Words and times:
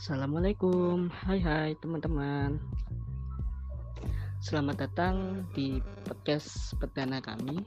Assalamualaikum, 0.00 1.12
hai 1.28 1.44
hai 1.44 1.76
teman-teman. 1.76 2.56
Selamat 4.40 4.88
datang 4.88 5.44
di 5.52 5.76
podcast 6.08 6.72
perdana 6.80 7.20
kami 7.20 7.60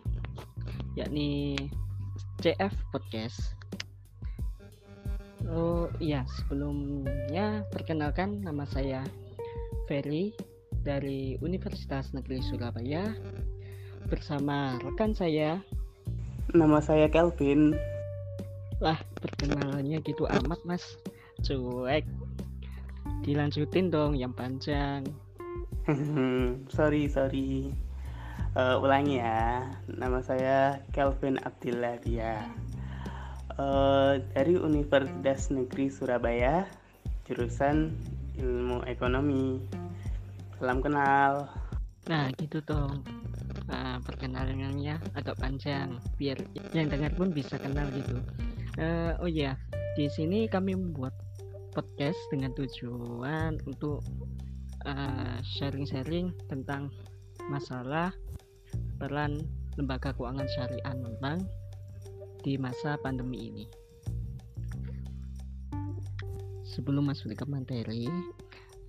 Yakni 0.98 1.54
CF 2.42 2.74
Podcast. 2.90 3.54
Oh 5.46 5.86
iya, 6.02 6.26
sebelumnya 6.26 7.70
perkenalkan 7.70 8.42
nama 8.42 8.66
saya 8.66 9.06
Ferry 9.86 10.34
dari 10.82 11.38
Universitas 11.38 12.18
Negeri 12.18 12.42
Surabaya. 12.42 13.14
Bersama 14.10 14.82
rekan 14.82 15.14
saya. 15.14 15.62
Nama 16.50 16.82
saya 16.82 17.06
Kelvin. 17.14 17.78
Lah, 18.82 18.98
perkenalannya 19.22 20.02
gitu 20.02 20.26
amat 20.26 20.58
mas. 20.66 20.98
Cuek 21.46 22.23
dilanjutin 23.24 23.88
dong 23.88 24.20
yang 24.20 24.36
panjang. 24.36 25.08
Sorry 26.76 27.08
sorry. 27.08 27.72
Uh, 28.54 28.78
ulangi 28.84 29.18
ya. 29.18 29.66
Nama 29.90 30.20
saya 30.22 30.58
Kelvin 30.92 31.40
Abdillah 31.42 31.98
dia. 32.04 32.46
Uh, 33.56 34.20
dari 34.34 34.58
Universitas 34.58 35.54
Negeri 35.54 35.90
Surabaya 35.90 36.68
jurusan 37.26 37.96
ilmu 38.38 38.84
ekonomi. 38.86 39.64
Salam 40.60 40.84
kenal. 40.84 41.48
Nah 42.12 42.28
gitu 42.36 42.60
dong. 42.64 43.04
Nah, 43.64 43.98
perkenalannya 44.04 45.00
agak 45.16 45.40
panjang 45.40 45.96
biar 46.20 46.36
yang 46.76 46.92
dengar 46.92 47.16
pun 47.16 47.32
bisa 47.32 47.56
kenal 47.56 47.88
gitu. 47.96 48.20
Uh, 48.76 49.16
oh 49.24 49.30
ya 49.30 49.56
di 49.94 50.10
sini 50.10 50.50
kami 50.50 50.74
membuat 50.74 51.14
podcast 51.74 52.18
dengan 52.30 52.54
tujuan 52.54 53.58
untuk 53.66 54.06
eh, 54.86 55.38
sharing-sharing 55.58 56.30
uh, 56.30 56.46
tentang 56.48 56.94
masalah 57.50 58.14
peran 59.02 59.42
lembaga 59.76 60.14
keuangan 60.14 60.46
syariah 60.54 60.94
non-bank 60.94 61.42
di 62.46 62.56
masa 62.62 62.96
pandemi 63.02 63.50
ini. 63.50 63.66
Sebelum 66.62 67.10
masuk 67.10 67.34
ke 67.34 67.46
materi, 67.50 68.06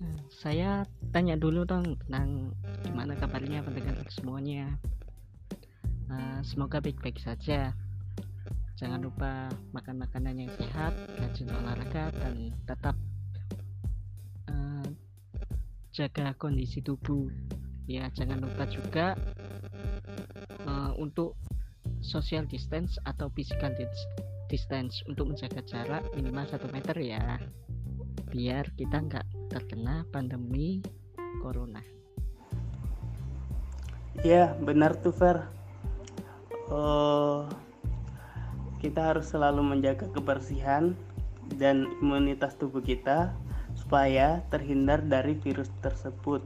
uh, 0.01 0.19
saya 0.29 0.85
tanya 1.09 1.33
dulu 1.35 1.65
dong 1.65 1.97
tentang 2.05 2.53
gimana 2.85 3.17
kabarnya 3.17 3.65
pendengar 3.65 3.97
semuanya. 4.13 4.77
Uh, 6.05 6.37
semoga 6.45 6.77
baik-baik 6.77 7.17
saja 7.17 7.73
jangan 8.75 8.99
lupa 8.99 9.47
makan 9.71 10.03
makanan 10.03 10.35
yang 10.35 10.51
sehat 10.59 10.91
rajin 11.15 11.47
olahraga 11.47 12.11
dan 12.19 12.51
tetap 12.67 12.95
uh, 14.51 14.87
jaga 15.95 16.35
kondisi 16.35 16.83
tubuh. 16.83 17.31
Ya 17.87 18.11
jangan 18.11 18.43
lupa 18.43 18.67
juga 18.67 19.15
uh, 20.67 20.91
untuk 20.99 21.39
social 22.03 22.43
distance 22.49 22.99
atau 23.07 23.31
physical 23.31 23.71
distance. 24.51 24.99
Untuk 25.07 25.31
menjaga 25.31 25.63
jarak 25.63 26.03
minimal 26.11 26.43
satu 26.49 26.67
meter 26.73 26.97
ya 26.99 27.39
biar 28.35 28.67
kita 28.75 28.99
nggak 28.99 29.25
terkena 29.47 30.03
pandemi 30.11 30.83
corona. 31.39 31.79
Ya 34.19 34.51
benar 34.59 34.99
tuh 34.99 35.15
Fer. 35.15 35.47
Uh, 36.67 37.45
kita 38.85 39.17
harus 39.17 39.33
selalu 39.33 39.65
menjaga 39.65 40.05
kebersihan 40.13 40.93
dan 41.57 41.89
imunitas 42.05 42.53
tubuh 42.53 42.85
kita 42.85 43.33
supaya 43.73 44.45
terhindar 44.53 45.01
dari 45.01 45.33
virus 45.41 45.73
tersebut. 45.81 46.45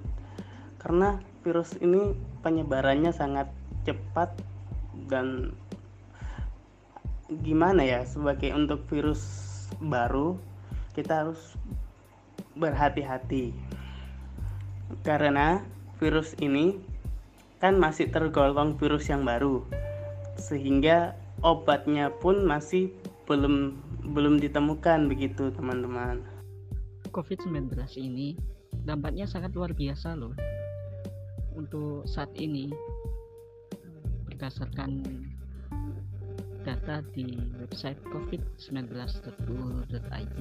Karena 0.79 1.19
virus 1.43 1.75
ini 1.83 2.15
penyebarannya 2.39 3.11
sangat 3.11 3.51
cepat 3.83 4.31
dan 5.11 5.51
gimana 7.43 7.83
ya 7.83 8.07
sebagai 8.07 8.55
untuk 8.55 8.87
virus 8.87 9.19
baru 9.83 10.39
kita 10.95 11.27
harus 11.27 11.59
berhati-hati 12.55 13.53
karena 15.05 15.61
virus 16.01 16.33
ini 16.41 16.81
kan 17.61 17.77
masih 17.77 18.09
tergolong 18.09 18.79
virus 18.81 19.13
yang 19.13 19.21
baru 19.27 19.61
sehingga 20.41 21.18
obatnya 21.41 22.11
pun 22.19 22.45
masih 22.45 22.91
belum 23.29 23.77
belum 24.15 24.39
ditemukan 24.41 25.07
begitu 25.07 25.51
teman-teman. 25.53 26.23
COVID-19 27.09 27.73
ini 28.01 28.37
dampaknya 28.85 29.25
sangat 29.29 29.53
luar 29.53 29.73
biasa 29.73 30.15
loh. 30.17 30.33
Untuk 31.53 32.07
saat 32.07 32.29
ini 32.39 32.71
berdasarkan 34.29 35.03
data 36.63 37.01
di 37.11 37.25
website 37.59 37.99
covid19.go.id 38.13 40.39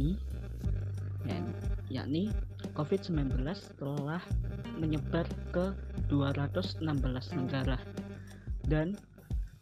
dan 1.26 1.50
yakni 1.90 2.30
COVID-19 2.78 3.42
telah 3.80 4.22
menyebar 4.78 5.26
ke 5.50 5.74
216 6.06 6.84
negara 7.42 7.74
dan 8.70 8.94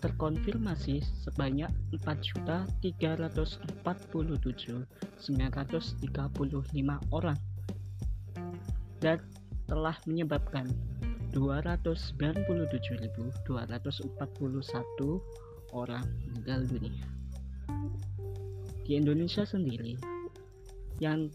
terkonfirmasi 0.06 1.02
sebanyak 1.26 1.66
4.347.935 1.98 4.86
orang 7.10 7.34
dan 9.02 9.18
telah 9.66 9.98
menyebabkan 10.06 10.70
297.241 11.34 13.34
orang 15.74 16.06
meninggal 16.22 16.62
dunia. 16.70 17.02
Di 18.86 18.94
Indonesia 18.94 19.42
sendiri, 19.42 19.98
yang 21.02 21.34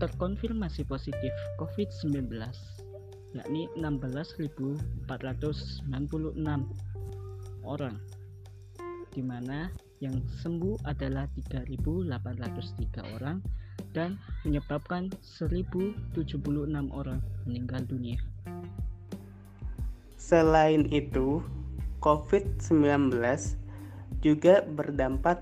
terkonfirmasi 0.00 0.88
positif 0.88 1.36
COVID-19 1.60 2.32
yakni 3.36 3.68
16.496 3.76 5.04
orang 7.66 7.98
di 9.16 9.24
mana 9.24 9.72
yang 10.04 10.20
sembuh 10.44 10.84
adalah 10.84 11.24
3.803 11.32 13.16
orang 13.16 13.40
dan 13.96 14.20
menyebabkan 14.44 15.08
1.076 15.24 16.12
orang 16.92 17.24
meninggal 17.48 17.80
dunia. 17.88 18.20
Selain 20.20 20.84
itu, 20.92 21.40
COVID-19 22.04 23.16
juga 24.20 24.60
berdampak 24.68 25.40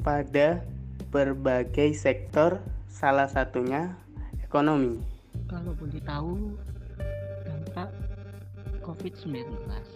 pada 0.00 0.64
berbagai 1.12 1.92
sektor, 1.92 2.64
salah 2.88 3.28
satunya 3.28 3.92
ekonomi. 4.40 4.96
Kalau 5.44 5.76
boleh 5.76 6.00
tahu, 6.00 6.56
dampak 7.44 7.92
COVID-19 8.80 9.44
terhadap 9.68 9.93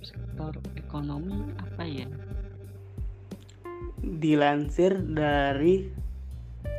sektor 0.00 0.56
ekonomi 0.80 1.52
apa 1.60 1.84
ya? 1.84 2.08
Dilansir 4.00 4.96
dari 5.12 5.92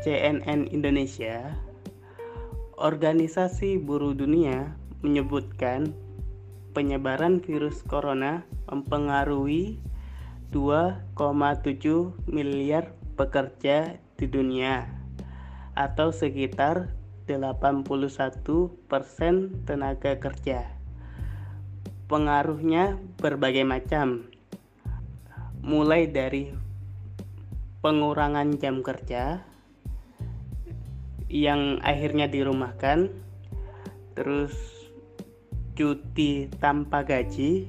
CNN 0.02 0.74
Indonesia, 0.74 1.54
Organisasi 2.82 3.78
Buruh 3.78 4.18
Dunia 4.18 4.74
menyebutkan 5.06 5.94
penyebaran 6.74 7.38
virus 7.40 7.86
corona 7.86 8.42
mempengaruhi 8.66 9.78
2,7 10.50 11.14
miliar 12.26 12.98
pekerja 13.14 14.02
di 14.18 14.26
dunia 14.26 14.90
atau 15.78 16.10
sekitar 16.10 16.90
81% 17.30 18.84
tenaga 19.64 20.12
kerja 20.20 20.83
pengaruhnya 22.14 23.02
berbagai 23.18 23.66
macam. 23.66 24.30
Mulai 25.66 26.06
dari 26.06 26.54
pengurangan 27.82 28.54
jam 28.62 28.86
kerja 28.86 29.42
yang 31.26 31.82
akhirnya 31.82 32.30
dirumahkan 32.30 33.10
terus 34.14 34.54
cuti 35.74 36.54
tanpa 36.62 37.02
gaji 37.02 37.66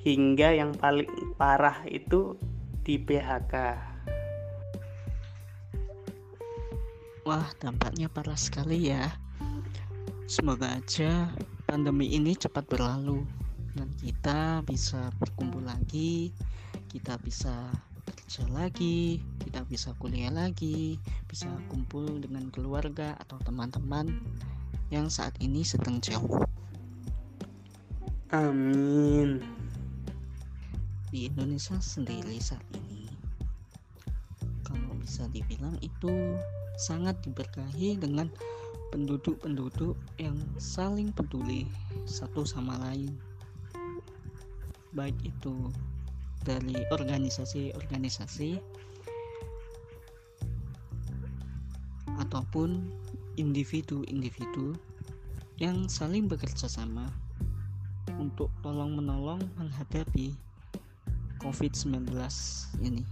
hingga 0.00 0.56
yang 0.56 0.72
paling 0.72 1.36
parah 1.36 1.84
itu 1.84 2.40
di 2.80 2.96
PHK 2.96 3.76
Wah 7.28 7.44
dampaknya 7.60 8.08
parah 8.08 8.40
sekali 8.40 8.88
ya. 8.88 9.04
Semoga 10.24 10.80
aja 10.80 11.28
pandemi 11.68 12.16
ini 12.16 12.32
cepat 12.32 12.64
berlalu 12.64 13.20
dan 13.78 13.88
kita 14.02 14.66
bisa 14.66 15.14
berkumpul 15.22 15.62
lagi 15.62 16.34
kita 16.90 17.14
bisa 17.22 17.54
kerja 18.04 18.42
lagi 18.50 19.22
kita 19.44 19.48
kita 19.58 19.74
bisa 19.74 19.90
kuliah 19.98 20.30
lagi, 20.30 21.02
bisa 21.26 21.50
kumpul 21.66 22.22
dengan 22.22 22.46
keluarga 22.54 23.18
atau 23.18 23.42
teman-teman 23.42 24.22
yang 24.94 25.10
saat 25.10 25.34
ini 25.42 25.66
sedang 25.66 25.98
jauh. 25.98 26.46
Amin. 28.30 29.42
Di 31.10 31.26
Indonesia 31.26 31.74
sendiri 31.82 32.38
saat 32.38 32.62
ini, 32.70 33.10
kalau 34.62 34.94
bisa 35.02 35.26
dibilang 35.34 35.74
itu 35.82 36.38
sangat 36.78 37.18
diberkahi 37.26 37.98
dengan 37.98 38.30
penduduk-penduduk 38.94 39.98
yang 40.22 40.38
saling 40.54 41.10
peduli 41.10 41.66
satu 42.06 42.46
sama 42.46 42.78
lain 42.78 43.10
baik 44.92 45.16
itu 45.24 45.72
dari 46.44 46.76
organisasi-organisasi 46.88 48.60
ataupun 52.18 52.90
individu-individu 53.38 54.74
yang 55.58 55.86
saling 55.90 56.26
bekerja 56.26 56.66
sama 56.70 57.10
untuk 58.18 58.50
tolong 58.62 58.98
menolong 58.98 59.42
menghadapi 59.58 60.34
COVID-19 61.38 62.10
ini. 62.82 63.02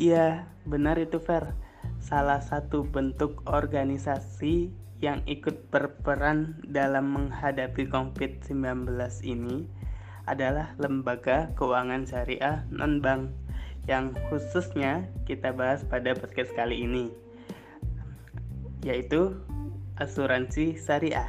Iya, 0.00 0.48
benar 0.64 0.96
itu 0.96 1.20
Fer. 1.20 1.52
Salah 2.00 2.40
satu 2.40 2.88
bentuk 2.88 3.44
organisasi 3.44 4.72
yang 5.00 5.20
ikut 5.28 5.68
berperan 5.68 6.60
dalam 6.64 7.12
menghadapi 7.12 7.88
COVID-19 7.88 8.88
ini 9.24 9.68
adalah 10.30 10.78
lembaga 10.78 11.50
keuangan 11.58 12.06
syariah 12.06 12.62
non-bank 12.70 13.34
yang 13.90 14.14
khususnya 14.30 15.10
kita 15.26 15.50
bahas 15.50 15.82
pada 15.82 16.14
podcast 16.14 16.54
kali 16.54 16.86
ini 16.86 17.10
yaitu 18.86 19.36
asuransi 20.00 20.78
syariah. 20.80 21.28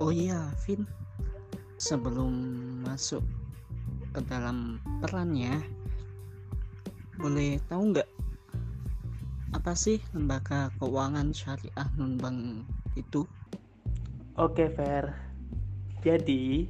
Oh 0.00 0.14
iya, 0.14 0.48
Vin. 0.64 0.86
Sebelum 1.76 2.32
masuk 2.86 3.24
ke 4.14 4.20
dalam 4.30 4.78
perannya, 5.02 5.60
boleh 7.18 7.58
tahu 7.68 7.92
nggak 7.92 8.08
apa 9.50 9.72
sih 9.74 9.98
lembaga 10.14 10.70
keuangan 10.78 11.34
syariah 11.34 11.88
non-bank 11.98 12.64
itu? 12.96 13.26
Oke, 14.40 14.72
Fer. 14.72 15.12
Jadi, 16.00 16.64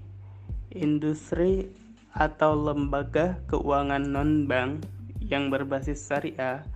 industri 0.74 1.70
atau 2.10 2.58
lembaga 2.58 3.38
keuangan 3.46 4.10
non-bank 4.10 4.82
yang 5.22 5.54
berbasis 5.54 6.02
syariah 6.02 6.66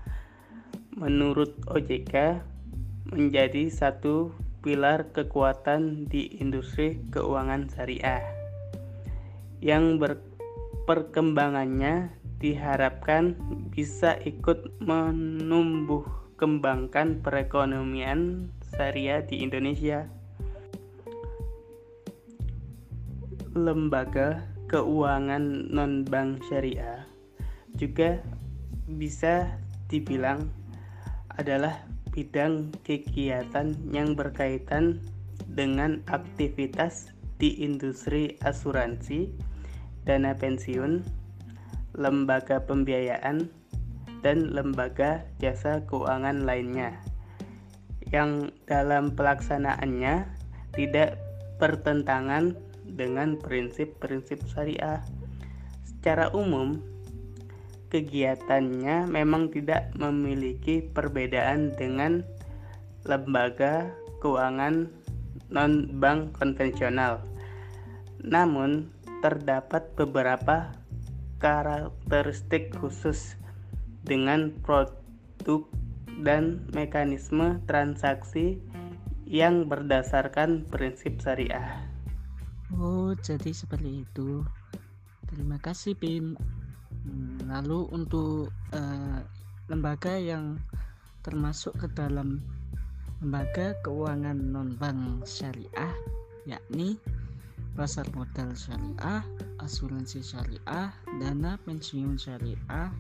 menurut 0.94 1.50
OJK 1.66 2.38
menjadi 3.10 3.74
satu 3.74 4.30
pilar 4.62 5.10
kekuatan 5.10 6.06
di 6.06 6.30
industri 6.38 7.02
keuangan 7.10 7.66
syariah 7.74 8.22
yang 9.58 9.98
berperkembangannya 9.98 12.14
diharapkan 12.38 13.34
bisa 13.74 14.14
ikut 14.22 14.78
menumbuh 14.78 16.06
kembangkan 16.38 17.18
perekonomian 17.18 18.46
syariah 18.62 19.26
di 19.26 19.42
Indonesia. 19.42 20.22
Lembaga 23.54 24.42
keuangan 24.66 25.70
non-bank 25.70 26.42
syariah 26.50 27.06
juga 27.78 28.18
bisa 28.90 29.46
dibilang 29.86 30.50
adalah 31.38 31.86
bidang 32.10 32.70
kegiatan 32.86 33.74
yang 33.90 34.14
berkaitan 34.18 35.02
dengan 35.50 36.02
aktivitas 36.10 37.10
di 37.38 37.62
industri 37.62 38.38
asuransi, 38.42 39.30
dana 40.06 40.34
pensiun, 40.34 41.02
lembaga 41.98 42.62
pembiayaan, 42.62 43.50
dan 44.22 44.38
lembaga 44.54 45.26
jasa 45.42 45.82
keuangan 45.90 46.46
lainnya 46.46 46.96
yang 48.08 48.54
dalam 48.70 49.12
pelaksanaannya 49.12 50.24
tidak 50.72 51.18
bertentangan 51.58 52.56
dengan 52.94 53.36
prinsip-prinsip 53.36 54.40
syariah. 54.48 55.02
Secara 55.84 56.30
umum, 56.32 56.78
kegiatannya 57.90 59.06
memang 59.06 59.54
tidak 59.54 59.94
memiliki 59.94 60.82
perbedaan 60.82 61.74
dengan 61.78 62.26
lembaga 63.06 63.92
keuangan 64.18 64.88
non-bank 65.52 66.34
konvensional. 66.34 67.22
Namun, 68.24 68.88
terdapat 69.20 69.92
beberapa 69.94 70.72
karakteristik 71.38 72.72
khusus 72.72 73.36
dengan 74.04 74.52
produk 74.64 75.64
dan 76.24 76.64
mekanisme 76.72 77.60
transaksi 77.68 78.60
yang 79.24 79.68
berdasarkan 79.68 80.68
prinsip 80.68 81.20
syariah. 81.20 81.93
Oh, 82.74 83.14
jadi 83.14 83.54
seperti 83.54 84.02
itu. 84.02 84.42
Terima 85.30 85.62
kasih, 85.62 85.94
Pim. 85.94 86.34
Hmm, 87.06 87.38
lalu 87.46 87.86
untuk 87.94 88.50
uh, 88.74 89.20
lembaga 89.70 90.18
yang 90.18 90.58
termasuk 91.22 91.78
ke 91.78 91.86
dalam 91.94 92.42
lembaga 93.22 93.78
keuangan 93.86 94.36
non-bank 94.36 95.22
syariah, 95.22 95.94
yakni 96.44 96.98
pasar 97.78 98.10
modal 98.12 98.50
syariah, 98.58 99.22
asuransi 99.62 100.20
syariah, 100.20 100.90
dana 101.22 101.54
pensiun 101.62 102.18
syariah, 102.18 102.90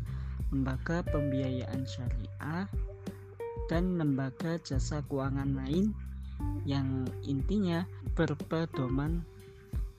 lembaga 0.54 1.02
pembiayaan 1.10 1.82
syariah, 1.82 2.64
dan 3.66 3.98
lembaga 3.98 4.54
jasa 4.62 5.02
keuangan 5.10 5.50
lain 5.58 5.90
yang 6.62 7.04
intinya 7.26 7.82
berpedoman 8.14 9.33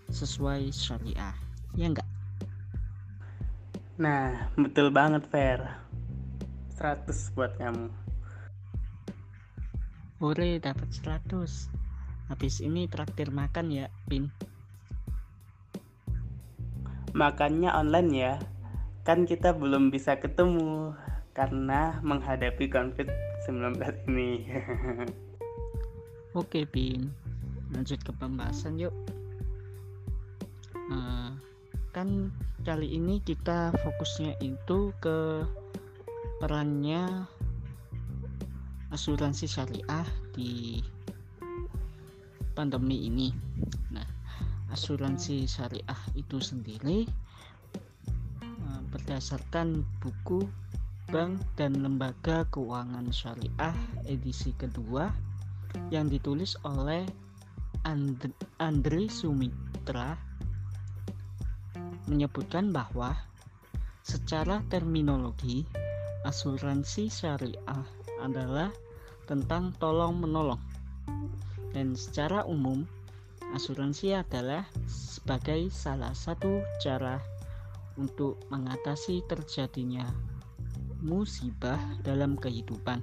sesuai 0.10 0.70
syariah. 0.70 1.36
Ya 1.76 1.92
enggak? 1.92 2.08
Nah 3.96 4.52
betul 4.60 4.92
banget 4.92 5.24
Fer. 5.32 5.64
100 6.76 7.08
buat 7.36 7.56
kamu. 7.56 7.88
Boleh 10.20 10.60
dapat 10.60 10.92
100 10.92 11.72
habis 12.28 12.60
ini 12.60 12.88
traktir 12.92 13.32
makan 13.32 13.72
ya 13.72 13.88
Pin. 14.12 14.28
Makannya 17.16 17.72
online 17.72 18.12
ya. 18.12 18.34
Kan 19.08 19.24
kita 19.24 19.56
belum 19.56 19.94
bisa 19.94 20.20
ketemu 20.20 20.98
karena 21.32 22.04
menghadapi 22.04 22.68
COVID-19 22.68 23.80
ini. 24.12 24.50
Oke 26.40 26.68
Pin. 26.68 27.16
Lanjut 27.72 28.04
ke 28.04 28.12
pembahasan 28.12 28.76
yuk 28.76 28.92
Kan 31.96 32.28
kali 32.68 33.00
ini 33.00 33.24
kita 33.24 33.72
fokusnya 33.72 34.36
itu 34.44 34.92
ke 35.00 35.48
perannya 36.44 37.24
asuransi 38.92 39.48
syariah 39.48 40.04
di 40.36 40.84
pandemi 42.52 43.08
ini. 43.08 43.32
Nah, 43.96 44.04
asuransi 44.76 45.48
syariah 45.48 46.02
itu 46.20 46.44
sendiri 46.44 47.08
eh, 48.44 48.82
berdasarkan 48.92 49.88
buku 50.04 50.44
Bank 51.16 51.40
dan 51.56 51.80
Lembaga 51.80 52.44
Keuangan 52.52 53.08
Syariah 53.14 53.78
edisi 54.04 54.52
kedua 54.58 55.08
yang 55.94 56.12
ditulis 56.12 56.60
oleh 56.68 57.08
Andre 57.86 59.06
Sumitra 59.06 60.18
menyebutkan 62.06 62.70
bahwa 62.70 63.18
secara 64.06 64.62
terminologi 64.70 65.66
asuransi 66.26 67.10
syariah 67.10 67.86
adalah 68.22 68.70
tentang 69.26 69.74
tolong 69.82 70.18
menolong 70.22 70.62
dan 71.74 71.98
secara 71.98 72.46
umum 72.46 72.86
asuransi 73.54 74.14
adalah 74.18 74.66
sebagai 74.86 75.70
salah 75.74 76.14
satu 76.14 76.62
cara 76.82 77.22
untuk 77.98 78.42
mengatasi 78.54 79.26
terjadinya 79.26 80.06
musibah 81.02 81.78
dalam 82.02 82.38
kehidupan 82.38 83.02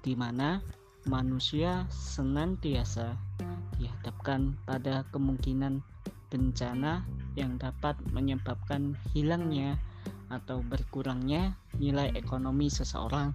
di 0.00 0.14
mana 0.16 0.62
manusia 1.08 1.88
senantiasa 1.90 3.16
dihadapkan 3.80 4.54
pada 4.68 5.04
kemungkinan 5.12 5.80
bencana 6.30 7.04
yang 7.34 7.58
dapat 7.58 7.98
menyebabkan 8.14 8.94
hilangnya 9.12 9.76
atau 10.30 10.62
berkurangnya 10.62 11.58
nilai 11.76 12.14
ekonomi 12.14 12.70
seseorang 12.70 13.34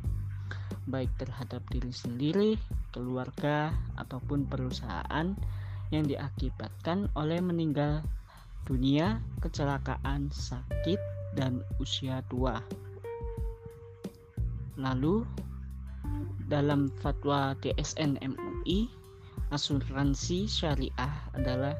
baik 0.85 1.09
terhadap 1.17 1.65
diri 1.73 1.89
sendiri, 1.89 2.51
keluarga, 2.93 3.73
ataupun 3.97 4.45
perusahaan 4.45 5.33
yang 5.89 6.03
diakibatkan 6.05 7.09
oleh 7.17 7.41
meninggal 7.41 8.05
dunia, 8.65 9.21
kecelakaan, 9.41 10.29
sakit, 10.33 10.97
dan 11.37 11.61
usia 11.81 12.21
tua. 12.29 12.61
Lalu, 14.77 15.25
dalam 16.45 16.93
fatwa 17.01 17.57
DSN 17.61 18.21
MUI, 18.21 18.89
asuransi 19.49 20.45
syariah 20.49 21.13
adalah 21.33 21.73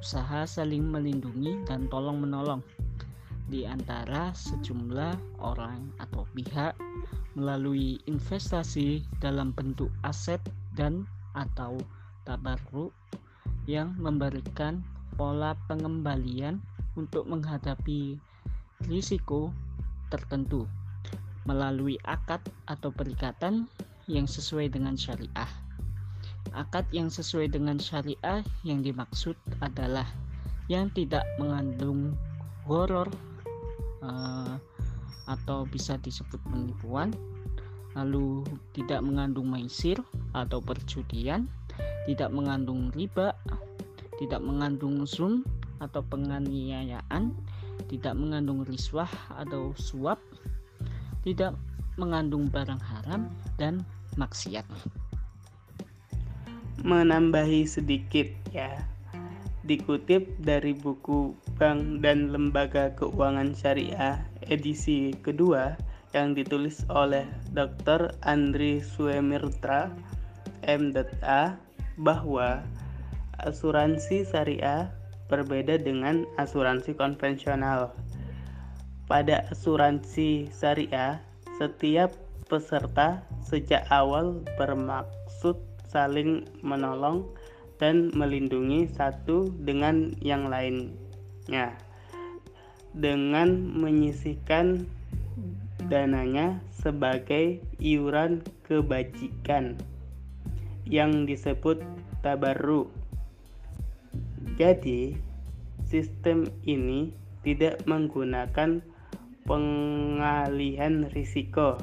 usaha 0.00 0.48
saling 0.48 0.88
melindungi 0.88 1.60
dan 1.68 1.84
tolong 1.92 2.24
menolong 2.24 2.64
di 3.50 3.68
antara 3.68 4.32
sejumlah 4.32 5.18
orang 5.42 5.92
atau 6.00 6.24
pihak 6.32 6.72
melalui 7.36 8.00
investasi 8.08 9.04
dalam 9.20 9.52
bentuk 9.52 9.92
aset 10.06 10.40
dan 10.72 11.04
atau 11.36 11.76
tabarruk 12.24 12.94
yang 13.68 13.92
memberikan 14.00 14.80
pola 15.18 15.52
pengembalian 15.68 16.62
untuk 16.96 17.26
menghadapi 17.28 18.16
risiko 18.88 19.52
tertentu 20.08 20.64
melalui 21.44 21.98
akad 22.06 22.40
atau 22.70 22.88
perikatan 22.94 23.66
yang 24.06 24.26
sesuai 24.26 24.70
dengan 24.72 24.94
syariah. 24.94 25.69
Akad 26.50 26.88
yang 26.90 27.12
sesuai 27.12 27.52
dengan 27.52 27.78
syariah 27.78 28.42
yang 28.66 28.82
dimaksud 28.82 29.38
adalah 29.62 30.06
yang 30.66 30.90
tidak 30.94 31.26
mengandung 31.38 32.14
horor 32.66 33.06
uh, 34.02 34.58
atau 35.30 35.66
bisa 35.66 35.98
disebut 36.02 36.38
penipuan 36.46 37.14
lalu 37.98 38.46
tidak 38.70 39.02
mengandung 39.02 39.50
maisir 39.50 39.98
atau 40.30 40.62
perjudian 40.62 41.50
tidak 42.06 42.30
mengandung 42.30 42.94
riba 42.94 43.34
tidak 44.22 44.38
mengandung 44.42 45.02
zoom 45.06 45.42
atau 45.82 46.02
penganiayaan 46.06 47.34
tidak 47.90 48.14
mengandung 48.14 48.62
riswah 48.62 49.10
atau 49.34 49.74
suap 49.74 50.22
tidak 51.26 51.58
mengandung 51.98 52.46
barang 52.46 52.78
haram 52.78 53.26
dan 53.58 53.82
maksiat 54.14 54.64
menambahi 56.80 57.68
sedikit 57.68 58.26
ya 58.50 58.80
dikutip 59.70 60.26
dari 60.40 60.72
buku 60.72 61.36
Bank 61.60 62.00
dan 62.00 62.32
Lembaga 62.32 62.90
Keuangan 62.96 63.52
Syariah 63.52 64.18
edisi 64.48 65.12
kedua 65.20 65.76
yang 66.10 66.34
ditulis 66.34 66.82
oleh 66.90 67.22
Dr. 67.54 68.16
Andri 68.26 68.82
Suemirtra 68.82 69.92
M.A 70.66 71.54
bahwa 72.00 72.64
asuransi 73.44 74.26
syariah 74.26 74.90
berbeda 75.30 75.78
dengan 75.78 76.26
asuransi 76.40 76.96
konvensional. 76.98 77.94
Pada 79.06 79.46
asuransi 79.54 80.50
syariah, 80.50 81.22
setiap 81.60 82.10
peserta 82.50 83.22
sejak 83.46 83.86
awal 83.94 84.42
bermaksud 84.58 85.19
saling 85.90 86.46
menolong 86.62 87.26
dan 87.82 88.14
melindungi 88.14 88.86
satu 88.94 89.50
dengan 89.58 90.14
yang 90.22 90.46
lainnya 90.46 91.74
dengan 92.94 93.70
menyisihkan 93.78 94.86
dananya 95.86 96.58
sebagai 96.74 97.62
iuran 97.78 98.42
kebajikan 98.66 99.78
yang 100.86 101.26
disebut 101.26 101.82
tabarru. 102.22 102.90
Jadi, 104.58 105.14
sistem 105.86 106.50
ini 106.66 107.14
tidak 107.46 107.86
menggunakan 107.86 108.82
pengalihan 109.46 111.08
risiko 111.14 111.80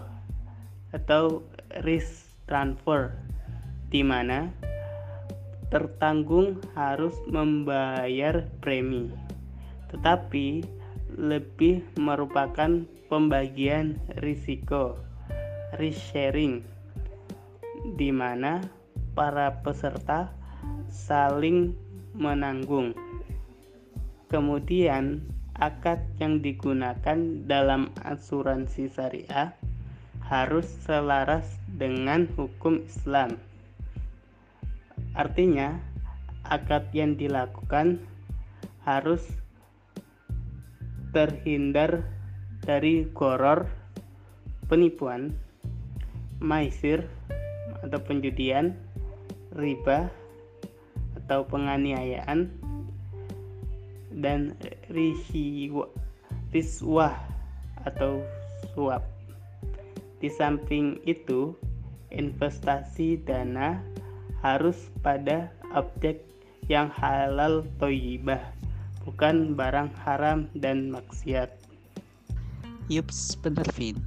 atau 0.94 1.42
risk 1.84 2.30
transfer 2.46 3.27
di 3.88 4.04
mana 4.04 4.52
tertanggung 5.68 6.64
harus 6.76 7.16
membayar 7.28 8.48
premi, 8.64 9.12
tetapi 9.92 10.64
lebih 11.16 11.84
merupakan 12.00 12.84
pembagian 13.08 14.00
risiko 14.20 15.00
risk 15.76 16.16
sharing 16.16 16.64
di 17.96 18.12
mana 18.12 18.64
para 19.16 19.64
peserta 19.64 20.32
saling 20.88 21.76
menanggung. 22.16 22.96
Kemudian, 24.28 25.24
akad 25.56 26.04
yang 26.20 26.44
digunakan 26.44 27.18
dalam 27.48 27.90
asuransi 28.04 28.92
syariah 28.92 29.56
harus 30.28 30.68
selaras 30.84 31.48
dengan 31.72 32.28
hukum 32.36 32.84
Islam 32.84 33.40
Artinya, 35.18 35.82
akad 36.46 36.94
yang 36.94 37.18
dilakukan 37.18 38.06
harus 38.86 39.26
terhindar 41.10 42.06
dari 42.62 43.10
goror, 43.18 43.66
penipuan, 44.70 45.34
maisir 46.38 47.10
atau 47.82 47.98
penjudian, 48.06 48.78
riba 49.58 50.14
atau 51.26 51.50
penganiayaan, 51.50 52.54
dan 54.22 54.54
riswah 56.54 57.18
atau 57.90 58.22
suap. 58.78 59.02
Di 60.22 60.30
samping 60.30 61.02
itu, 61.10 61.58
investasi 62.14 63.26
dana 63.26 63.82
harus 64.42 64.90
pada 65.02 65.50
objek 65.74 66.22
yang 66.68 66.92
halal 66.94 67.64
toyibah, 67.80 68.42
bukan 69.08 69.56
barang 69.56 69.92
haram 70.04 70.52
dan 70.58 70.92
maksiat. 70.92 71.50
Yups, 72.92 73.40
benar 73.40 73.68
Vin. 73.76 74.00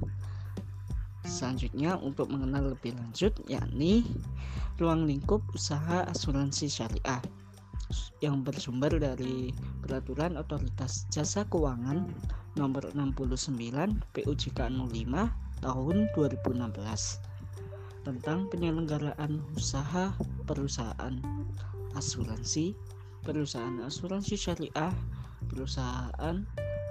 Selanjutnya 1.25 1.97
untuk 2.01 2.33
mengenal 2.33 2.73
lebih 2.73 2.97
lanjut 2.97 3.33
yakni 3.45 4.05
ruang 4.81 5.05
lingkup 5.05 5.45
usaha 5.53 6.05
asuransi 6.09 6.65
syariah 6.65 7.21
yang 8.25 8.41
bersumber 8.41 8.89
dari 8.97 9.53
peraturan 9.85 10.37
otoritas 10.37 11.05
jasa 11.13 11.45
keuangan 11.49 12.09
nomor 12.57 12.89
69 12.93 13.53
PUJK 14.17 14.59
05 14.73 15.61
tahun 15.61 15.95
2016 16.17 17.30
tentang 18.01 18.49
penyelenggaraan 18.49 19.41
usaha 19.53 20.13
perusahaan 20.49 21.15
asuransi, 21.93 22.73
perusahaan 23.21 23.77
asuransi 23.85 24.35
syariah, 24.37 24.93
perusahaan 25.49 26.45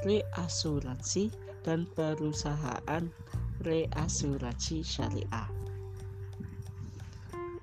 reasuransi, 0.06 1.34
dan 1.60 1.84
perusahaan 1.92 3.04
reasuransi 3.60 4.80
syariah. 4.80 5.48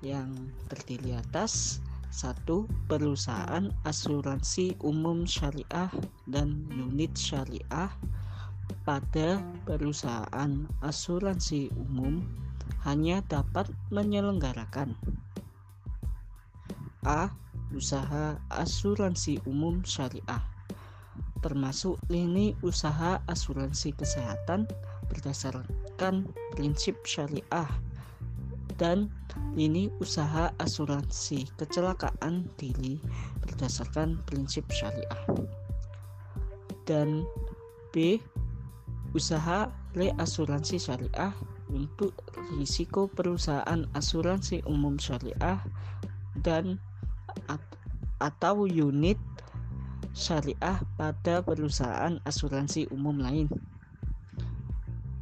Yang 0.05 0.53
terdiri 0.69 1.17
atas 1.17 1.81
satu 2.13 2.69
perusahaan 2.85 3.73
asuransi 3.83 4.77
umum 4.85 5.25
syariah 5.25 5.89
dan 6.29 6.65
unit 6.73 7.13
syariah 7.17 7.89
pada 8.85 9.41
perusahaan 9.67 10.51
asuransi 10.79 11.73
umum 11.75 12.23
hanya 12.87 13.23
dapat 13.25 13.67
menyelenggarakan. 13.89 14.95
A. 17.07 17.31
Usaha 17.75 18.39
asuransi 18.47 19.43
umum 19.43 19.83
syariah. 19.83 20.43
Termasuk 21.43 21.99
lini 22.07 22.55
usaha 22.63 23.19
asuransi 23.27 23.93
kesehatan 23.93 24.65
berdasarkan 25.11 26.27
prinsip 26.55 26.99
syariah 27.03 27.67
dan 28.77 29.09
lini 29.57 29.89
usaha 29.97 30.53
asuransi 30.61 31.49
kecelakaan 31.57 32.45
diri 32.61 33.01
berdasarkan 33.41 34.21
prinsip 34.29 34.63
syariah. 34.69 35.25
Dan 36.85 37.25
B. 37.91 38.21
Usaha 39.17 39.73
reasuransi 39.97 40.77
syariah 40.77 41.33
untuk 41.71 42.15
risiko 42.55 43.11
perusahaan 43.11 43.87
asuransi 43.91 44.63
umum 44.63 44.95
syariah 44.95 45.59
dan 46.41 46.79
atau 48.17 48.65
unit 48.65 49.19
syariah 50.17 50.81
pada 50.97 51.45
perusahaan 51.45 52.17
asuransi 52.25 52.89
umum 52.89 53.21
lain. 53.21 53.47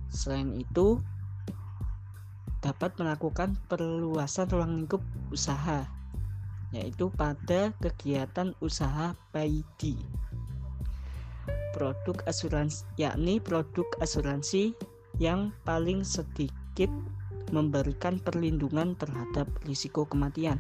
Selain 0.08 0.56
itu, 0.56 1.04
dapat 2.64 2.96
melakukan 2.96 3.60
perluasan 3.68 4.48
ruang 4.48 4.74
lingkup 4.80 5.04
usaha, 5.30 5.84
yaitu 6.72 7.12
pada 7.14 7.76
kegiatan 7.84 8.56
usaha 8.64 9.14
PAID. 9.36 10.00
Produk 11.76 12.24
asuransi, 12.24 12.88
yakni 12.96 13.44
produk 13.44 13.86
asuransi 14.00 14.72
yang 15.22 15.56
paling 15.64 16.04
sedikit 16.04 16.92
memberikan 17.54 18.18
perlindungan 18.20 18.98
terhadap 18.98 19.46
risiko 19.64 20.04
kematian 20.04 20.58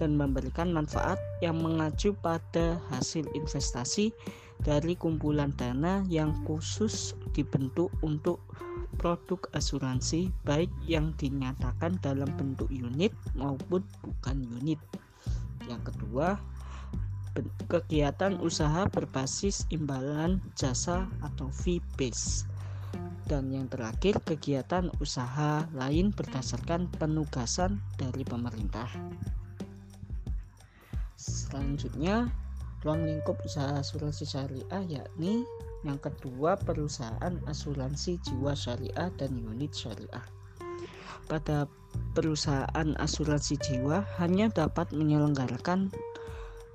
dan 0.00 0.18
memberikan 0.18 0.74
manfaat 0.74 1.20
yang 1.38 1.60
mengacu 1.62 2.16
pada 2.18 2.80
hasil 2.90 3.28
investasi 3.36 4.10
dari 4.62 4.98
kumpulan 4.98 5.54
dana 5.54 6.02
yang 6.10 6.34
khusus 6.48 7.14
dibentuk 7.36 7.92
untuk 8.02 8.42
produk 8.98 9.38
asuransi 9.54 10.30
baik 10.46 10.70
yang 10.86 11.14
dinyatakan 11.18 11.98
dalam 12.02 12.30
bentuk 12.38 12.70
unit 12.70 13.10
maupun 13.34 13.82
bukan 14.02 14.38
unit. 14.62 14.78
Yang 15.66 15.94
kedua, 15.94 16.38
kegiatan 17.66 18.38
usaha 18.38 18.86
berbasis 18.86 19.66
imbalan 19.74 20.38
jasa 20.54 21.10
atau 21.22 21.50
fee 21.50 21.82
base 21.98 22.46
dan 23.24 23.48
yang 23.48 23.66
terakhir 23.68 24.20
kegiatan 24.22 24.92
usaha 25.00 25.64
lain 25.72 26.12
berdasarkan 26.12 26.88
penugasan 26.94 27.80
dari 27.96 28.22
pemerintah. 28.22 28.88
Selanjutnya, 31.16 32.28
ruang 32.84 33.08
lingkup 33.08 33.40
usaha 33.44 33.80
asuransi 33.80 34.24
syariah 34.28 34.84
yakni 34.84 35.46
yang 35.84 35.96
kedua 36.00 36.56
perusahaan 36.60 37.34
asuransi 37.48 38.20
jiwa 38.20 38.52
syariah 38.52 39.08
dan 39.16 39.36
unit 39.40 39.72
syariah. 39.72 40.24
Pada 41.24 41.64
perusahaan 42.12 42.88
asuransi 43.00 43.56
jiwa 43.60 44.04
hanya 44.20 44.52
dapat 44.52 44.92
menyelenggarakan 44.92 45.88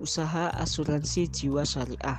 usaha 0.01 0.49
asuransi 0.55 1.27
jiwa 1.29 1.61
syariah 1.67 2.17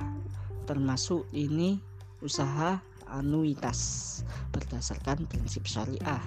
termasuk 0.69 1.25
ini 1.33 1.81
usaha 2.21 2.79
anuitas 3.11 4.21
berdasarkan 4.55 5.27
prinsip 5.27 5.67
syariah 5.67 6.21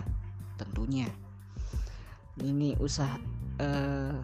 tentunya. 0.60 1.08
Ini 2.38 2.76
usaha 2.82 3.16
eh, 3.62 4.18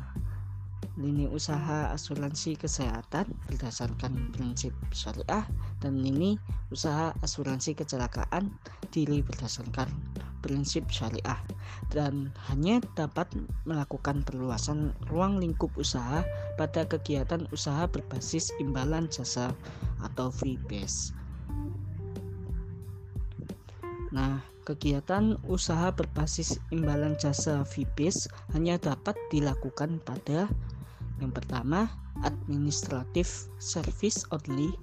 lini 0.99 1.25
usaha 1.31 1.95
asuransi 1.95 2.61
kesehatan 2.61 3.31
berdasarkan 3.49 4.35
prinsip 4.35 4.75
syariah 4.93 5.47
dan 5.81 5.97
ini 6.03 6.37
usaha 6.69 7.17
asuransi 7.25 7.79
kecelakaan 7.79 8.53
diri 8.93 9.25
berdasarkan 9.25 9.89
prinsip 10.45 10.89
syariah. 10.93 11.39
Dan 11.89 12.35
hanya 12.51 12.83
dapat 12.97 13.31
melakukan 13.65 14.23
perluasan 14.27 14.93
ruang 15.09 15.41
lingkup 15.41 15.71
usaha 15.79 16.27
pada 16.59 16.85
kegiatan 16.85 17.49
usaha 17.55 17.87
berbasis 17.89 18.53
imbalan 18.61 19.07
jasa 19.09 19.55
atau 20.05 20.29
fee 20.29 20.61
base 20.69 21.17
Nah, 24.11 24.43
kegiatan 24.67 25.39
usaha 25.47 25.95
berbasis 25.95 26.59
imbalan 26.75 27.15
jasa 27.15 27.63
FIBIS 27.63 28.27
hanya 28.51 28.75
dapat 28.75 29.15
dilakukan 29.31 30.03
pada 30.03 30.51
yang 31.23 31.31
pertama 31.31 31.87
Administrative 32.27 33.29
Service 33.63 34.27
Only 34.35 34.75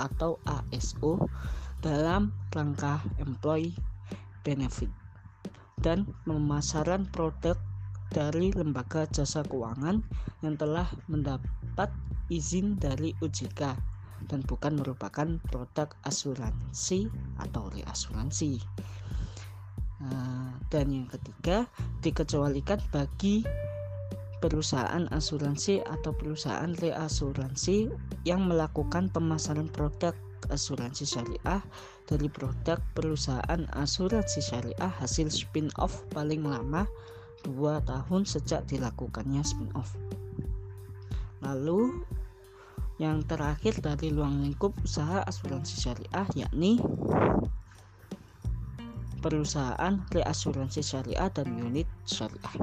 atau 0.00 0.40
ASO 0.48 1.28
dalam 1.84 2.32
rangka 2.54 3.04
employee 3.20 3.76
benefit 4.40 4.88
dan 5.84 6.08
pemasaran 6.24 7.04
produk 7.10 7.58
dari 8.08 8.54
lembaga 8.54 9.04
jasa 9.10 9.44
keuangan 9.44 10.00
yang 10.40 10.54
telah 10.56 10.88
mendapat 11.12 11.90
izin 12.32 12.80
dari 12.80 13.12
OJK 13.20 13.91
dan 14.28 14.44
bukan 14.44 14.78
merupakan 14.78 15.38
produk 15.50 15.88
asuransi 16.04 17.08
atau 17.38 17.70
reasuransi. 17.72 18.60
Nah, 20.02 20.58
dan 20.66 20.90
yang 20.90 21.06
ketiga, 21.06 21.70
dikecualikan 22.02 22.82
bagi 22.90 23.46
perusahaan 24.42 25.06
asuransi 25.14 25.86
atau 25.86 26.10
perusahaan 26.10 26.74
reasuransi 26.74 27.86
yang 28.26 28.50
melakukan 28.50 29.06
pemasaran 29.14 29.70
produk 29.70 30.18
asuransi 30.50 31.06
syariah 31.06 31.62
dari 32.10 32.26
produk 32.26 32.82
perusahaan 32.98 33.62
asuransi 33.78 34.42
syariah 34.42 34.90
hasil 34.98 35.30
spin-off 35.30 36.02
paling 36.10 36.42
lama 36.42 36.90
2 37.46 37.86
tahun 37.86 38.22
sejak 38.26 38.66
dilakukannya 38.66 39.46
spin-off. 39.46 39.94
Lalu 41.46 42.02
yang 43.02 43.26
terakhir 43.26 43.82
dari 43.82 44.14
ruang 44.14 44.46
lingkup 44.46 44.70
usaha 44.86 45.26
asuransi 45.26 45.74
syariah 45.74 46.22
yakni 46.38 46.78
perusahaan 49.18 50.02
reasuransi 50.14 50.82
syariah 50.82 51.26
dan 51.34 51.50
unit 51.58 51.86
syariah. 52.06 52.58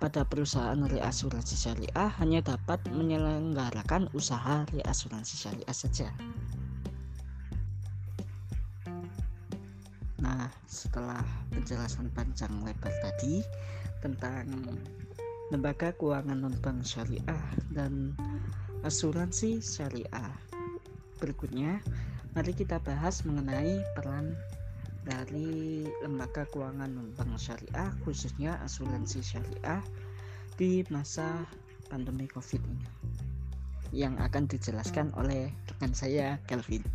Pada 0.00 0.24
perusahaan 0.24 0.80
reasuransi 0.80 1.56
syariah 1.56 2.08
hanya 2.20 2.40
dapat 2.40 2.80
menyelenggarakan 2.88 4.08
usaha 4.16 4.64
reasuransi 4.72 5.34
syariah 5.36 5.76
saja. 5.76 6.08
Nah, 10.20 10.48
setelah 10.68 11.24
penjelasan 11.52 12.12
panjang 12.16 12.52
lebar 12.64 12.92
tadi 13.00 13.40
tentang 14.00 14.48
lembaga 15.48 15.96
keuangan 15.96 16.44
non-bank 16.44 16.84
syariah 16.84 17.44
dan 17.72 18.12
asuransi 18.86 19.58
syariah. 19.58 20.30
Berikutnya, 21.18 21.82
mari 22.38 22.54
kita 22.54 22.78
bahas 22.78 23.26
mengenai 23.26 23.82
peran 23.98 24.30
dari 25.02 25.82
lembaga 26.06 26.46
keuangan 26.54 26.94
non-bank 26.94 27.34
syariah 27.34 27.90
khususnya 28.06 28.54
asuransi 28.62 29.26
syariah 29.26 29.82
di 30.54 30.86
masa 30.86 31.26
pandemi 31.90 32.30
Covid 32.30 32.62
ini 32.62 32.86
yang 33.90 34.14
akan 34.22 34.46
dijelaskan 34.46 35.10
oleh 35.18 35.50
rekan 35.66 35.90
saya 35.90 36.38
Kelvin. 36.46 36.86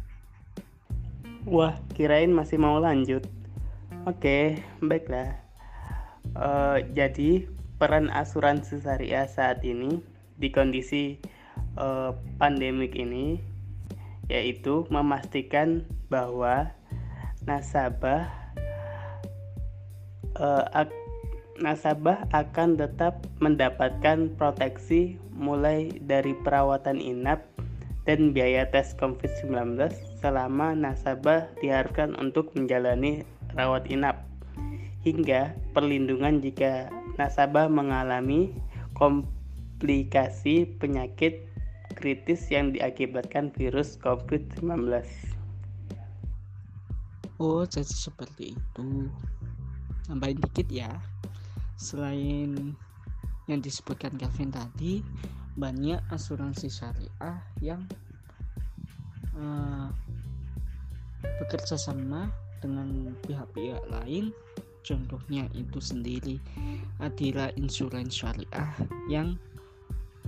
Wah, 1.44 1.76
kirain 1.92 2.32
masih 2.32 2.56
mau 2.56 2.80
lanjut. 2.80 3.28
Oke, 4.08 4.64
baiklah. 4.80 5.36
Uh, 6.40 6.80
jadi 6.96 7.52
peran 7.76 8.08
asuransi 8.08 8.80
syariah 8.80 9.28
saat 9.28 9.60
ini 9.68 10.00
di 10.40 10.48
kondisi 10.54 11.20
uh, 11.78 12.16
pandemik 12.42 12.96
ini 12.96 13.40
yaitu 14.32 14.88
memastikan 14.88 15.84
bahwa 16.08 16.72
nasabah 17.44 18.32
uh, 20.40 20.64
ak 20.72 20.90
nasabah 21.62 22.26
akan 22.34 22.80
tetap 22.80 23.28
mendapatkan 23.38 24.34
proteksi 24.34 25.20
mulai 25.36 25.94
dari 26.02 26.34
perawatan 26.34 26.98
inap 26.98 27.46
dan 28.10 28.34
biaya 28.34 28.66
tes 28.66 28.98
COVID-19 28.98 29.78
selama 30.18 30.74
nasabah 30.74 31.54
diharapkan 31.62 32.18
untuk 32.18 32.50
menjalani 32.58 33.22
rawat 33.54 33.86
inap. 33.94 34.26
Hingga 35.06 35.54
perlindungan 35.74 36.42
jika 36.42 36.90
nasabah 37.22 37.70
mengalami 37.70 38.54
komplikasi 38.98 40.66
penyakit 40.82 41.51
kritis 42.02 42.50
yang 42.50 42.74
diakibatkan 42.74 43.54
virus 43.54 43.96
COVID-19. 44.02 44.90
Oh, 47.38 47.64
jadi 47.66 47.88
seperti 47.88 48.58
itu. 48.58 49.10
Tambahin 50.10 50.42
dikit 50.42 50.68
ya. 50.70 50.90
Selain 51.78 52.74
yang 53.46 53.60
disebutkan 53.62 54.18
Kevin 54.18 54.50
tadi, 54.50 55.06
banyak 55.56 56.02
asuransi 56.10 56.68
syariah 56.70 57.38
yang 57.62 57.86
uh, 59.38 59.90
bekerja 61.22 61.78
sama 61.78 62.30
dengan 62.62 63.14
pihak-pihak 63.26 63.82
lain 63.90 64.30
contohnya 64.82 65.46
itu 65.54 65.78
sendiri 65.78 66.38
Adira 67.02 67.54
Insurance 67.58 68.18
Syariah 68.22 68.70
yang 69.10 69.38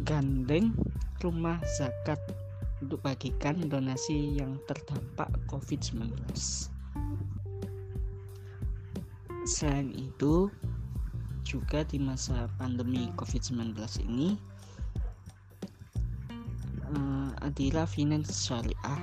gandeng 0.02 0.74
rumah 1.22 1.62
zakat 1.78 2.18
untuk 2.82 3.00
bagikan 3.06 3.62
donasi 3.70 4.34
yang 4.36 4.58
terdampak 4.66 5.30
COVID-19. 5.46 6.10
Selain 9.46 9.94
itu, 9.94 10.50
juga 11.46 11.86
di 11.86 12.02
masa 12.02 12.50
pandemi 12.58 13.14
COVID-19 13.14 13.78
ini, 14.10 14.36
eh, 16.90 17.30
Adira 17.46 17.86
Finance 17.86 18.34
Syariah 18.34 19.02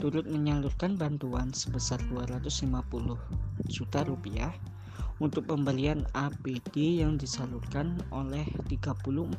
turut 0.00 0.24
menyalurkan 0.24 0.96
bantuan 0.96 1.52
sebesar 1.52 2.00
250 2.08 3.20
juta 3.68 4.00
rupiah 4.08 4.48
untuk 5.20 5.44
pembelian 5.52 6.08
APD 6.16 7.04
yang 7.04 7.20
disalurkan 7.20 8.00
oleh 8.08 8.42
34 8.72 9.36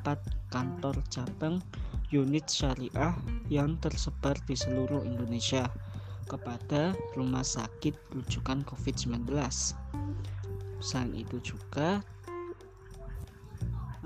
kantor 0.54 0.96
cabang 1.10 1.58
unit 2.14 2.46
syariah 2.46 3.18
yang 3.50 3.76
tersebar 3.82 4.38
di 4.46 4.54
seluruh 4.54 5.02
Indonesia 5.02 5.66
kepada 6.30 6.94
rumah 7.18 7.44
sakit 7.44 7.98
rujukan 8.14 8.62
COVID-19. 8.64 9.26
Selain 10.78 11.12
itu 11.18 11.42
juga 11.42 12.06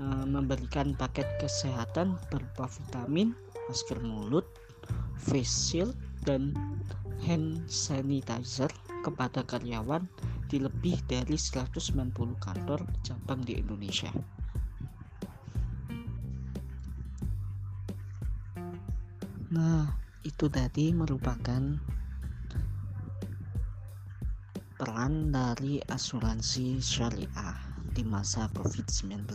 eh, 0.00 0.26
memberikan 0.26 0.96
paket 0.96 1.28
kesehatan 1.38 2.16
berupa 2.32 2.72
vitamin, 2.72 3.36
masker 3.68 4.00
mulut, 4.00 4.48
face 5.20 5.52
shield, 5.52 5.94
dan 6.24 6.56
hand 7.22 7.62
sanitizer 7.68 8.68
kepada 9.04 9.46
karyawan 9.46 10.08
di 10.46 10.62
lebih 10.62 11.02
dari 11.10 11.34
190 11.34 12.14
kantor 12.38 12.80
cabang 13.02 13.42
di 13.42 13.58
Indonesia. 13.58 14.10
Nah, 19.50 19.86
itu 20.26 20.50
tadi 20.50 20.90
merupakan 20.90 21.62
peran 24.76 25.32
dari 25.32 25.80
asuransi 25.88 26.82
syariah 26.82 27.56
di 27.96 28.04
masa 28.04 28.50
COVID-19 28.52 29.32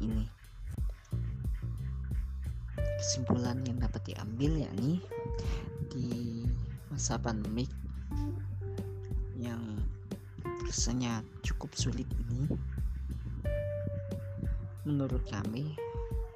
ini. 0.00 0.24
Kesimpulan 2.78 3.60
yang 3.68 3.82
dapat 3.82 4.00
diambil 4.08 4.64
yakni 4.64 5.02
di 5.92 6.46
masa 6.88 7.20
pandemik 7.20 7.68
rasanya 10.72 11.20
cukup 11.44 11.68
sulit 11.76 12.08
ini 12.16 12.48
menurut 14.88 15.20
kami 15.28 15.76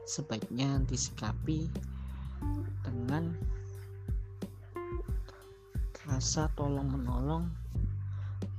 sebaiknya 0.05 0.77
disikapi 0.85 1.73
dengan 2.85 3.33
rasa 6.05 6.53
tolong 6.53 6.85
menolong 6.85 7.49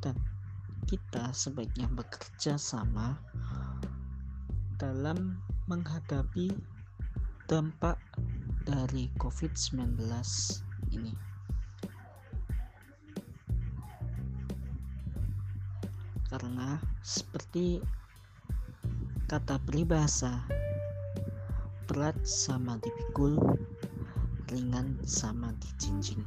dan 0.02 0.18
kita 0.90 1.30
sebaiknya 1.30 1.86
bekerja 1.94 2.58
sama 2.58 3.14
dalam 4.82 5.38
menghadapi 5.70 6.58
dampak 7.46 8.02
dari 8.66 9.14
COVID-19 9.22 9.94
ini. 10.90 11.37
Seperti 17.04 17.84
kata 19.28 19.60
peribahasa 19.68 20.44
berat 21.88 22.16
sama 22.24 22.80
dipikul 22.80 23.40
ringan 24.48 24.96
sama 25.04 25.52
dijinjing 25.60 26.24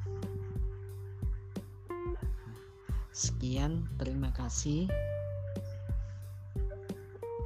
sekian 3.20 3.84
terima 4.00 4.32
kasih. 4.32 4.88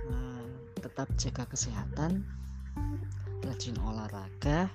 Nah, 0.06 0.46
tetap 0.78 1.10
jaga 1.18 1.50
kesehatan 1.50 2.22
rajin 3.42 3.74
olahraga 3.82 4.70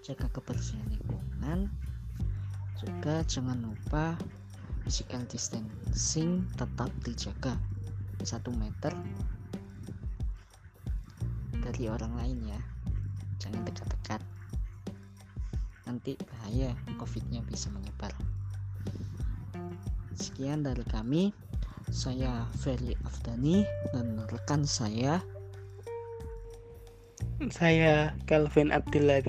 jaga 0.00 0.26
kebersihan 0.32 0.88
lingkungan. 0.88 1.68
Juga 2.80 3.24
jangan 3.24 3.60
lupa 3.60 4.16
physical 4.84 5.24
distancing 5.32 6.44
tetap 6.60 6.92
dijaga 7.00 7.56
satu 8.20 8.52
meter 8.52 8.92
dari 11.64 11.88
orang 11.88 12.12
lain 12.20 12.38
ya. 12.52 12.60
Jangan 13.40 13.64
dekat-dekat. 13.64 14.20
Nanti 15.88 16.12
bahaya 16.20 16.76
covidnya 17.00 17.40
bisa 17.48 17.72
menyebar. 17.72 18.12
Sekian 20.14 20.62
dari 20.62 20.84
kami. 20.86 21.32
Saya 21.92 22.48
Ferry 22.64 22.96
Afdani 23.04 23.64
dan 23.92 24.16
rekan 24.32 24.64
saya. 24.64 25.20
Saya 27.52 28.16
Calvin 28.24 28.72
Abdillah 28.72 29.20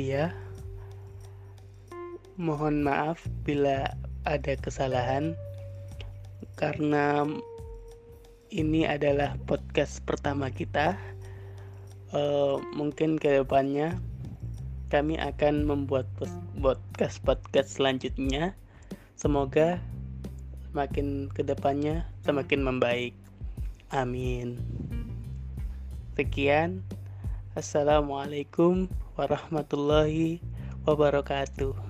mohon 2.35 2.83
maaf 2.83 3.23
bila 3.47 3.87
ada 4.27 4.59
kesalahan 4.59 5.35
karena 6.55 7.27
ini 8.51 8.87
adalah 8.87 9.35
podcast 9.43 9.99
pertama 10.07 10.47
kita. 10.47 10.95
Uh, 12.15 12.63
mungkin 12.71 13.19
ke 13.19 13.43
depannya 13.43 13.99
kami 14.87 15.19
akan 15.19 15.67
membuat 15.67 16.07
podcast 16.55 17.19
podcast 17.27 17.75
selanjutnya. 17.75 18.55
Semoga 19.19 19.83
semakin 20.71 21.27
ke 21.31 21.43
depannya 21.43 22.07
semakin 22.23 22.63
membaik. 22.63 23.13
Amin. 23.91 24.59
Sekian. 26.15 26.83
Assalamualaikum 27.55 28.91
warahmatullahi 29.15 30.43
wabarakatuh. 30.83 31.84